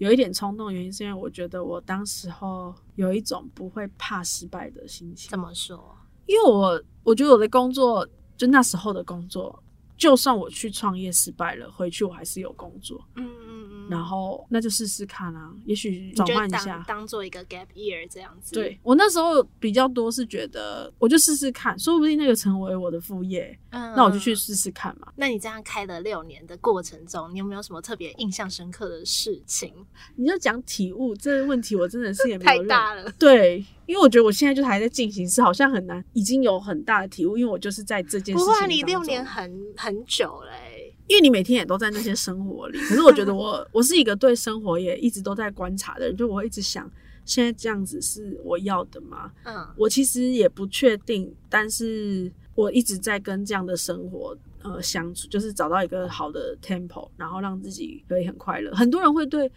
[0.01, 5.39] 有一点冲动，原因是因为我觉得我当时候有一种不会怕失败的心情怎。
[5.39, 5.95] 么说？
[6.25, 9.63] 因为我我觉得我的工作，就那时候的工作，
[10.01, 16.83] 就算我去创业失败了，回去我还是有工作，嗯嗯嗯，然后那就试试看啊，也许转换一下。
[16.89, 18.55] 当做一个 gap year 这样子。
[18.55, 25.13] 对我那时候比较多是觉得，我就试试看，说不定那个成为我的副业，嗯，那我就去试试看嘛。
[25.17, 29.75] 那你这样开了六年的过程中，你有没有什么特别印象深刻的事情？
[30.17, 42.79] 你就讲体悟这个问题，我真的是也没太有认大了，对，因为我觉得我现在就还在进行式，好像很难，已经有很大的体悟，因为我就是在这件事情你六年很很久嘞、因为你每天也都在那些生活里。
[42.79, 46.89] 可是我觉得我 我是一个对生活也一直都在观察的人，就我会一直想，
[47.25, 49.33] 现在这样子是我要的吗？
[49.43, 58.71] 嗯我其实也不确定，但是我一直在跟这样的生活呃相处，就是找到一个好的 tempo，然后让自己可以很快乐。
[58.73, 59.51] 很多人会对。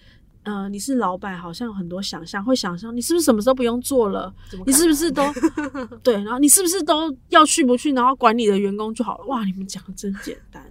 [0.43, 4.33] 呃，你是老板，好像有很多想象，会想象你是不是什么时候不用做了？
[4.65, 5.23] 你是不是都
[6.03, 6.13] 对？
[6.15, 7.91] 然后你是不是都要去不去？
[7.93, 9.25] 然后管你的员工就好了。
[9.25, 10.61] 哇，你们讲的真简单。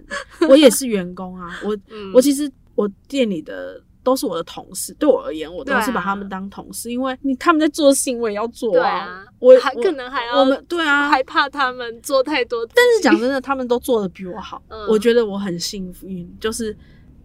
[0.47, 16.75] 我也是员工啊，我 嗯我其实我店里的都是我的同事，对我而言，我都是把他们当同事，因为你他们在做的事情，我也要做对啊，我还可能还要我们对啊，害怕他们做太多，但是讲真的，他们都做的比我好，嗯我觉得我很幸运，就是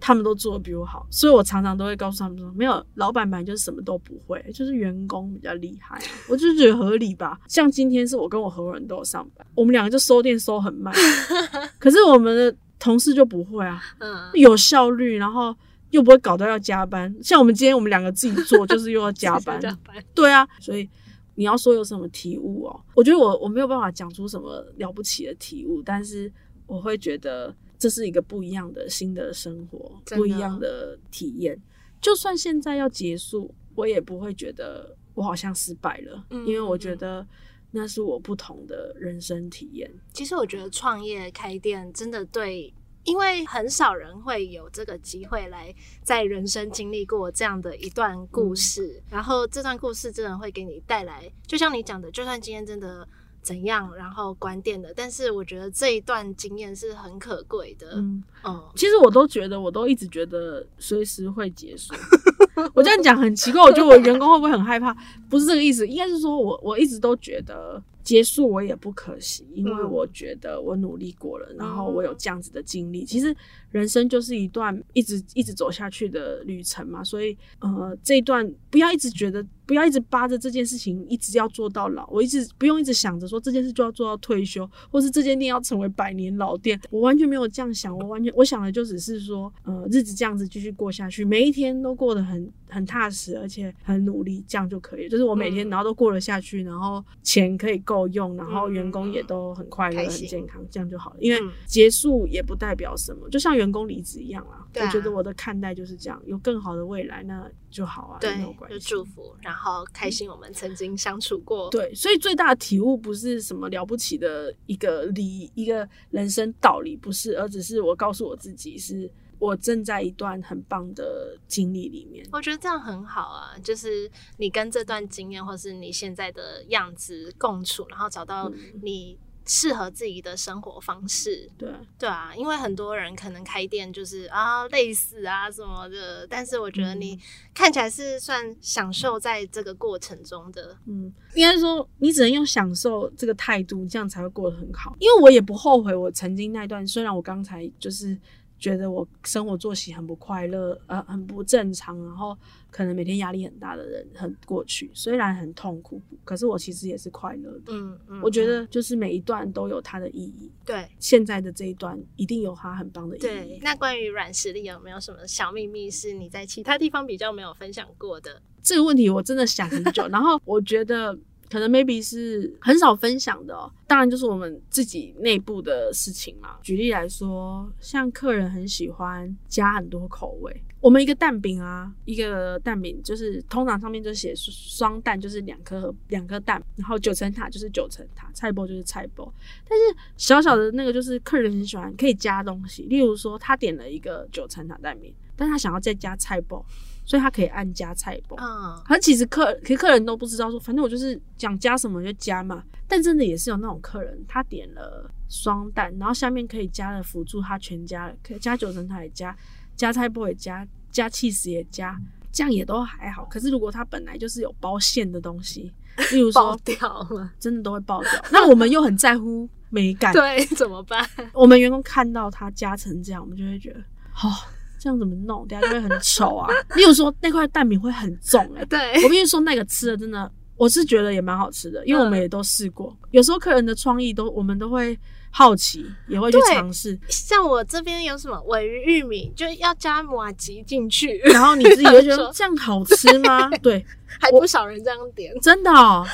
[0.01, 7.39] 他们都做的比我好，所以我常常都会告诉他们说，没有老板本来就是什么都不会，就是员工比较厉害、啊，我就觉得合理吧。
[7.49, 10.95] 像今天是我跟我合伙人都有上班，我们两个就收店收很慢，
[11.79, 15.55] 可是我们的同事就不会啊，嗯，有效率，然后
[15.91, 17.13] 又不会搞到要加班。
[17.23, 20.89] 像我们今天我们两个自己做，就是又要加班， 加班，对啊，所以
[21.35, 26.33] 你要说有什么体悟哦，我觉得我我没有办法讲出什么了不起的体悟，但是
[26.67, 31.61] 我会觉得这是一个不一样的新的生活，不一样的体验。
[32.01, 37.27] 就算现在要结束，我也不会觉得我好像失败了，嗯因为我觉得
[37.71, 39.91] 那是我不同的人生体验。
[40.13, 42.73] 其实我觉得创业开店真的对，
[43.05, 53.07] 因为很少人会有这个机会来在人生经历过这样的一段故事，然后这段故事真的会给你带来，就像你讲的，就算今天真的
[53.49, 57.93] 怎样，然后关店的，但是我觉得这一段经验是很可贵的。
[57.95, 61.95] 嗯嗯，其实我都觉得，我都一直觉得随时会结束。
[62.75, 64.95] 我这样讲很奇怪，我觉得我员工会不会很害怕？
[65.31, 73.05] 不是这个意思，应该是说我我一直都觉得结束我也不可惜，因为嗯我觉得我努力过了，然后我有这样子的经历。
[73.05, 73.35] 其实
[73.71, 95.09] 人生就是一段一直一直走下去的旅程嘛，所以呃，这一段不要一直觉得，不要一直扒着这件事情一直要做到老，我一直不用一直想着说这件事就要做到退休，或是这间店要成为百年老店，我完全没有这样想，我完全我想的就只是说，呃，日子这样子继续过下去，每一天都过得很很踏实，而且很努力，这样就可以。
[95.09, 95.71] 就是我每天嗯。
[95.71, 101.17] 然后都过得下去，然后钱可以够用，然后嗯员工也都很快乐、很健康，这样就好了。
[101.21, 101.51] 因为嗯。
[101.67, 104.67] 结束也不代表什么，就像员工离职一样啦。
[104.73, 108.79] 对啊我觉得我的看待就是这样，有更好的未来那就好啊，对没有，关就。
[108.79, 111.71] 祝福，然后开心我们曾经相处过。
[111.71, 122.27] 对，所以最大的体悟不是什么了不起的一个理一个人生道理，不是，而只是我告诉我自己，是我正在一段很棒的经历里面。
[122.33, 129.19] 我觉得这样很好啊，就是你跟这段经验，或是你现在的样子共处，然后找到嗯你
[129.49, 131.51] 适合自己的生活方式。
[131.59, 137.21] 对，对啊，因为很多人可能开店就是啊累死啊什么的，但是我觉得你嗯
[137.55, 140.77] 看起来是算享受在这个过程中的。
[140.87, 144.95] 嗯，应该说你只能用享受这个态度，这样才会过得很好。
[145.01, 148.17] 因为我也不后悔我曾经那段，虽然我刚才就是
[148.59, 152.37] 觉得我生活作息很不快乐，呃，很不正常，然后
[152.71, 157.73] 可能每天压力很大的人很过去，虽然很痛苦，可是我其实也是快乐的。
[157.73, 163.61] 嗯嗯，我觉嗯得就是每一段都有它的意义，对现在的这一段一定有它很棒的意义对义。。
[163.63, 168.43] 那关于软实力有没有什么小秘密是你在其他地方比较没有分享过的？
[168.63, 171.17] 这个问题我真的想很久，然后我觉得
[171.51, 173.71] 可能 maybe 是很少分享的哦。
[173.87, 176.59] 当然就是我们自己内部的事情嘛。
[176.63, 189.33] 举例来说，像客人很喜欢加很多口味，我们一个蛋饼啊，一个蛋饼就是通常上面就写双蛋，就是两颗两颗蛋，然后九层塔就是九层塔，菜包就是菜包。
[189.69, 196.65] 但是小小的那个就是客人很喜欢可以加东西，例如说他点了一个九层塔蛋饼，但他想要再加菜包，
[197.05, 198.37] 所以他可以按加菜包。
[198.39, 202.63] 嗯，可其实客，其实客人都不知道说，反正我就是想加什么就加嘛。
[202.87, 209.37] 但真的也是有那种客人，他点了双蛋，然后下面可以加了辅助，他全加了，可以加九层塔也加，
[209.79, 211.97] 加菜包也加，加 cheese 也加，
[212.31, 213.25] 这样也都还好。
[213.27, 215.73] 可是如果它本来就是有包馅的东西，
[216.13, 221.09] 例如 爆说掉了，真的都会爆掉，那我们又很在乎美感， 对，怎么办？
[221.33, 223.79] 我们员工看到它加成这样，我们就会觉得，
[224.23, 224.35] 哦，
[224.81, 225.47] 这样怎么弄？
[225.47, 226.49] 等下就会很丑啊。
[226.75, 232.95] 例如说那块蛋饼会很重、欸，对我必须说那个吃的真的，我是觉得也蛮好吃的，因为我们也都试过。
[233.13, 234.99] 有时候客人的创意都我们都会
[235.31, 243.49] 好奇，也会去尝试， 像我这边有什么尾鱼玉米，就要加马吉进去，然后你自己会觉得 这样好吃吗？
[243.63, 243.85] 对，
[244.21, 246.05] 还不少人这样点，真的哦，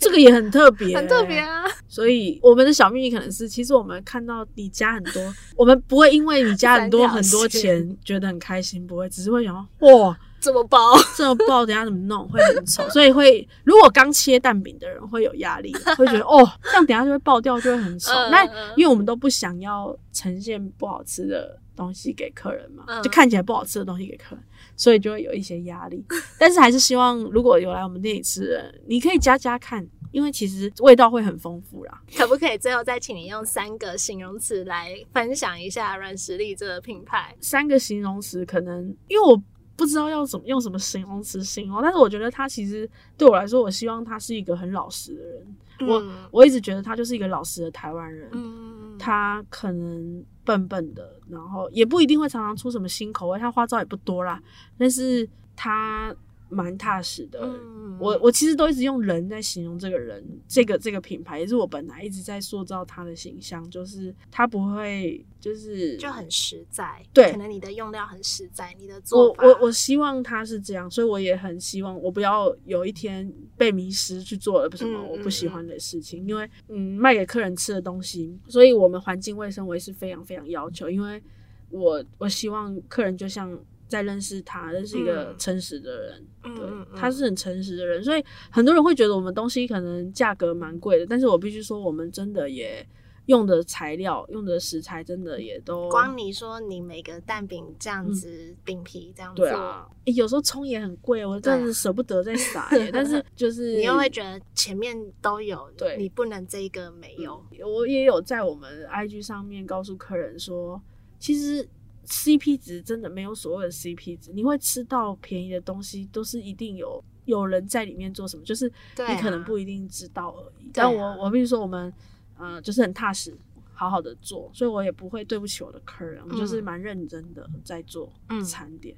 [0.00, 1.38] 这个也很特别、很特别。
[1.38, 1.64] 啊。
[1.86, 10.18] 所以我们的小秘密可能是，其实我们看到你加很多，我们不会因为你加很多很多钱觉得很开心，不会，只是会想说哇。
[10.40, 10.78] 怎么包？
[11.16, 18.10] 这个不知道等下怎么弄，会很丑， 所以会如果刚切蛋饼的人会有压力， 会觉得哦，这样等下就会爆掉，就会很丑。
[18.30, 18.44] 那
[18.76, 24.44] 因为我们都不想要呈现不好吃的东西给客人嘛，嗯就看起来不好吃的东西给客人，
[24.76, 26.04] 所以就会有一些压力。
[26.38, 32.00] 但是还是希望如果有来我们店里吃的人，你可以加加看，因为其实味道会很丰富啦。
[32.16, 37.36] 可不可以最后再请你用三个形容词来分享一下软实力这个品牌？
[37.40, 39.40] 三个形容词可能因为我。
[39.80, 45.56] 不知道要怎么用什么形容词形容，但是我觉得他其实对我来说，我希望他是一个很老实的人。
[45.88, 46.12] 我嗯。
[46.30, 54.38] 我一直觉得他就是一个老实的台湾人，嗯，他可能笨笨的，然后也不一定会常常出什么新口味，他花招也不多啦，
[54.76, 56.14] 但是他
[56.50, 57.40] 蛮踏实的。
[57.42, 81.22] 嗯，我我其实都一直用人在形容这个人，这个这个品牌也是我本来一直在塑造他的形象，就是他不会就是就很实在，对可能你的用料很实在，你的做法，我我希望他是这样，所以我也很希望我不要有一天被迷失去做了什么嗯我不喜欢的事情，因为嗯卖给客人吃的东西，所以我们环境卫生我也是非常非常要求，因为
[81.70, 83.56] 我我希望客人就像
[83.90, 85.34] 在认识他，认识一个嗯。
[85.38, 86.26] 诚实的人，
[86.56, 92.86] 对嗯他是很诚实的人，所以很多人会觉得我们东西可能价格蛮贵的，但是我必须说我们真的也
[93.26, 102.90] 用的材料、用的食材真的也都光你说你每个蛋饼这样子饼皮这样做，嗯对啊，诶有时候葱也很贵，我真的是舍不得再撒 耶。
[102.92, 110.80] 但是就是你又会觉得前面都有，对你不能这一个没有，我也有在我们 IG 上面告诉客人说，
[111.18, 111.68] 其实
[112.10, 118.70] CP 值真的没有所谓的 CP 值，你会吃到便宜的东西，都是一定有有人在里面做什么，就是
[119.08, 120.66] 你可能不一定知道而已。
[120.66, 121.92] 啊但我我必须说，我们
[122.36, 123.34] 呃就是很踏实。
[123.72, 128.94] 好好的做，所以我也不会对不起我的客人，我就是嗯蛮认真的在做嗯餐点。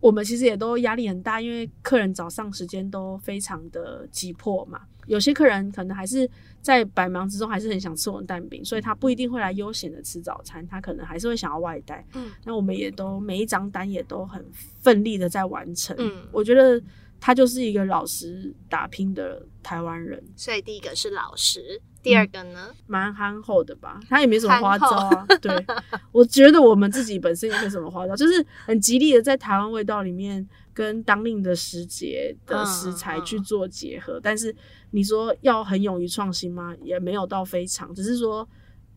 [0.00, 4.80] 我们其实也都压力很大，因为客人早上时间都非常的急迫嘛。
[5.06, 6.28] 有些客人可能还是
[6.60, 12.04] 在百忙之中，还是很想吃我们蛋饼，所以他不一定会来悠闲的吃早餐，他可能还是会想要外带。
[12.14, 14.44] 嗯那我们也都每一张单也都很
[14.80, 15.94] 奋力的在完成。
[15.98, 16.82] 嗯我觉得
[17.20, 23.98] 他就是一个老实打拼的台湾人，所以第一个是老实，第二个呢，蛮憨厚的吧？
[24.08, 25.26] 他也没什么花招啊。
[25.40, 25.66] 对，
[26.12, 34.20] 我觉得我们自己本身也没什么花招，就是很极力的在台湾味道里面跟当令的时节的食材去做结合。
[34.22, 34.54] 但是
[34.92, 36.74] 你说要很勇于创新吗？
[36.82, 38.48] 也没有到非常，只是说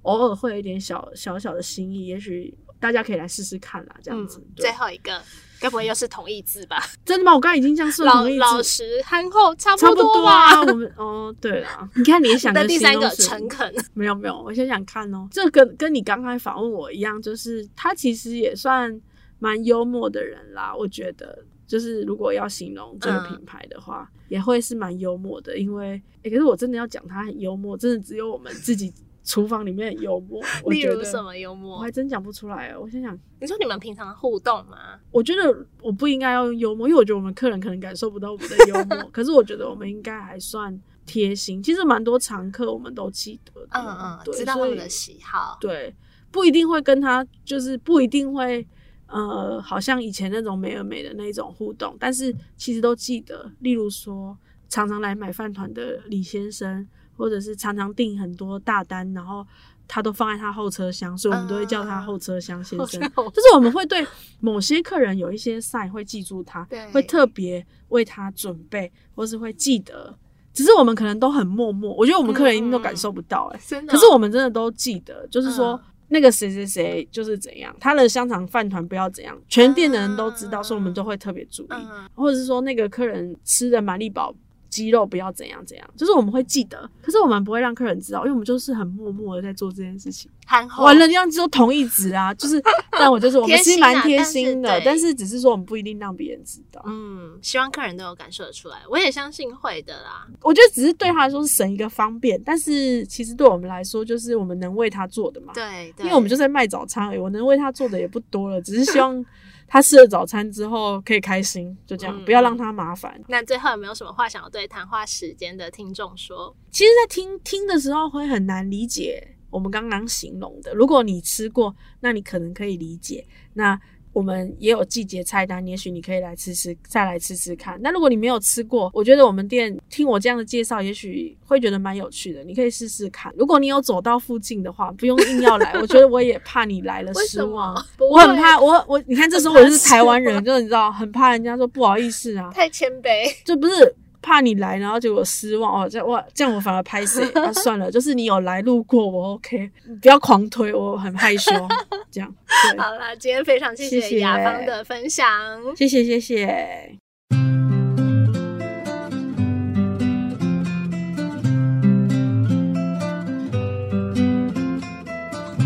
[0.03, 4.39] 偶尔会有一点小小小的心意，也许大家可以来试试看啦，这样子。
[4.39, 5.21] 嗯，最后一个
[5.59, 6.81] 该不会又是同义字吧？
[7.03, 7.33] 真的吗？
[7.33, 8.39] 我刚刚已经这样顺老同义字。
[8.39, 18.99] 老实憨厚差差不多多啊，我们哦，对了，你看你也想那个第三个诚恳，没有没有，我想想看哦，这跟跟你刚刚访问我一样，就是他其实也算
[19.39, 20.73] 蛮幽默的人啦。
[20.73, 25.57] 我觉得，就是如果要形容这个嗯品牌的话，也会是蛮幽默的。
[25.57, 28.93] 因为，诶可是我真的要讲他很幽默，真的只有我们自己
[29.29, 30.41] 厨房里面的幽默。
[30.65, 31.91] 我觉得例如什么幽默我默还？
[31.91, 32.79] 真讲不出来哦。
[32.81, 34.99] 我想想，你说你们平常互动吗？
[35.11, 39.07] 我觉得我不应该要用幽默，因为我觉得我们客人可能感受不到我们的幽默。
[39.13, 41.61] 可是我觉得我们应该还算贴心。
[41.61, 45.93] 其实蛮多常客我们都记得的，嗯嗯，对知道他们的喜好，对，
[46.31, 48.67] 不一定会跟他，就是不一定会，
[49.05, 53.51] 呃，好像以前那种美而美的那种互动，但是其实都记得。
[53.59, 54.35] 例如说，
[54.67, 56.87] 常常来买饭团的李先生，
[57.19, 59.45] 或者是常常订很多大单，然后
[59.87, 63.11] 他都放在他后车厢，所以我们都会叫他嗯后车厢先生。
[63.13, 64.07] 后就是我们会对
[64.39, 70.17] 某些客人有一些 sign 会记住他，会特别为他准备，或是会记得。
[70.53, 73.93] 只是我们可能都很默默，我觉得我们客人一定都感受不到、欸，真的哦。
[73.93, 75.79] 可是我们真的都记得，就是说、嗯
[76.11, 84.33] 那个谁谁谁就是怎样，他的香肠饭团不要怎样，全店的人都知道，嗯所以我们都会特别注意，嗯或者是说那个客人吃的玛丽宝
[84.79, 90.31] 鸡肉不要怎样怎样，就是我们会记得，可是我们不会让客人知道，因为我们就是很默默的在做这件事情。
[90.79, 92.59] 完了，这样就同义词啊，就是，
[92.91, 96.81] 但我就是 我们其实蛮贴心的，但是只是说我们不一定让别人知道。
[96.87, 100.25] 嗯，希望客人都有感受得出来，我也相信会的啦。
[100.41, 105.53] 我觉得只是对他来说是省一个方便，但是其实对我们来说就是我们能为他做的嘛。
[105.53, 109.23] 对，对因为我们就在卖早餐而已，我能为他做的也不多了，只是希望
[109.69, 113.21] 他吃了早餐之后可以开心，就这样，嗯不要让他麻烦。
[113.27, 116.55] 那最后有没有什么话想要对谈话时间的听众说？
[116.71, 120.73] 其实，在听听的时候会很难理解我们刚刚形容的。
[120.73, 123.25] 如果你吃过，那你可能可以理解。
[123.53, 123.79] 那
[124.11, 127.79] 我们也有季节菜单，也许你可以来吃吃，再来吃吃看。
[127.81, 133.33] 那如果你没有吃过，我觉得我们店听我这样的介绍，也许会觉得蛮有趣的，你可以试试看。
[133.37, 143.31] 如果你有走到附近的话，不用硬要来，我觉得我也怕你来了失望我很怕，我我你看，这时候我就是台湾人，很就你知道，很怕人家说不好意思啊，太谦卑。
[143.45, 147.23] 这不是怕你来，然后结果失望哦，这样哇，这样我反而拍谁？
[147.31, 149.69] 啊，算了， 就是你有来路过，我 OK，
[150.01, 151.51] 不要狂推，我很害羞，
[152.11, 152.35] 这样，
[152.77, 155.27] 好啦，今天非常谢谢谢雅芳的分享。
[155.75, 156.97] 谢谢谢谢。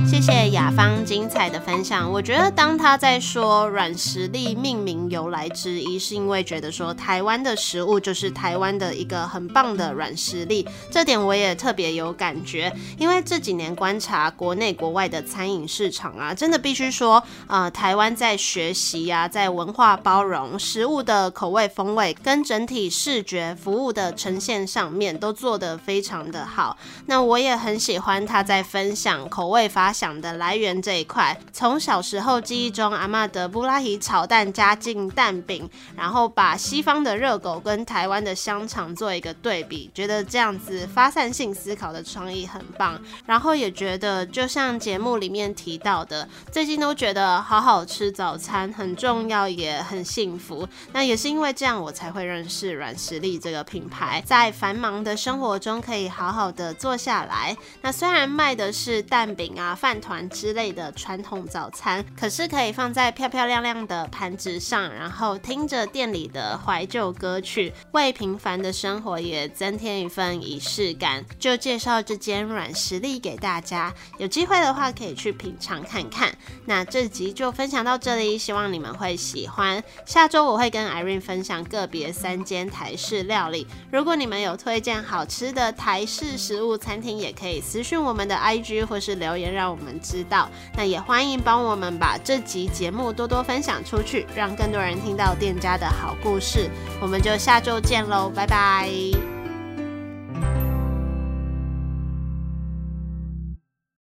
[0.06, 2.10] 谢谢雅芳精彩的分享。
[2.10, 12.72] 我觉得当他在说软实力命名由来之一，是因为觉得说台湾的食物就是台湾的一个很棒的软实力，这点我也特别有感觉。
[13.00, 26.78] 因为这几年观察国内国外的餐饮市场啊，真的必须说，呃，台湾在学习呀，在文化包容、食物的口味风味跟整体视觉服务的呈现上面，都做得非常的好。
[27.08, 31.40] 那我也很喜欢他在分享口味发想的来源这一块。
[31.54, 43.02] 从小时候记忆中，阿妈的布拉提炒蛋加进蛋饼，然后把西方的热狗跟台湾的香肠做一个对比，觉得这样子发散性思考的创意很棒。
[43.26, 50.68] 然后也觉得，就像节目里面提到的，最近都觉得好好吃早餐很重要，也很幸福。
[50.92, 57.56] 那也是因为这样，我才会认识软实力这个品牌，在繁忙的生活中可以好好的坐下来。
[57.82, 71.24] 那虽然卖的是蛋饼啊、饭团之类的传统早餐，可是可以放在漂漂亮亮的盘子上，然后听着店里的怀旧歌曲，为平凡的生活也增添一份仪式感。
[71.40, 76.36] 就介绍这间软实力给大家，有机会的话可以去品尝看看。
[76.66, 79.82] 那这集就分享到这里，希望你们会喜欢。
[80.06, 90.48] 下周我会跟 Irene 分享个别三间台式料理，如果你们有推荐好吃的台式食物餐厅，也可以私讯我们的 IG 或是留言让我们知道。
[90.76, 96.70] 那也欢迎帮我们把这集节目多多分享出去，让更多人听到店家的好故事。
[97.02, 99.43] 我们就下周见喽，拜拜。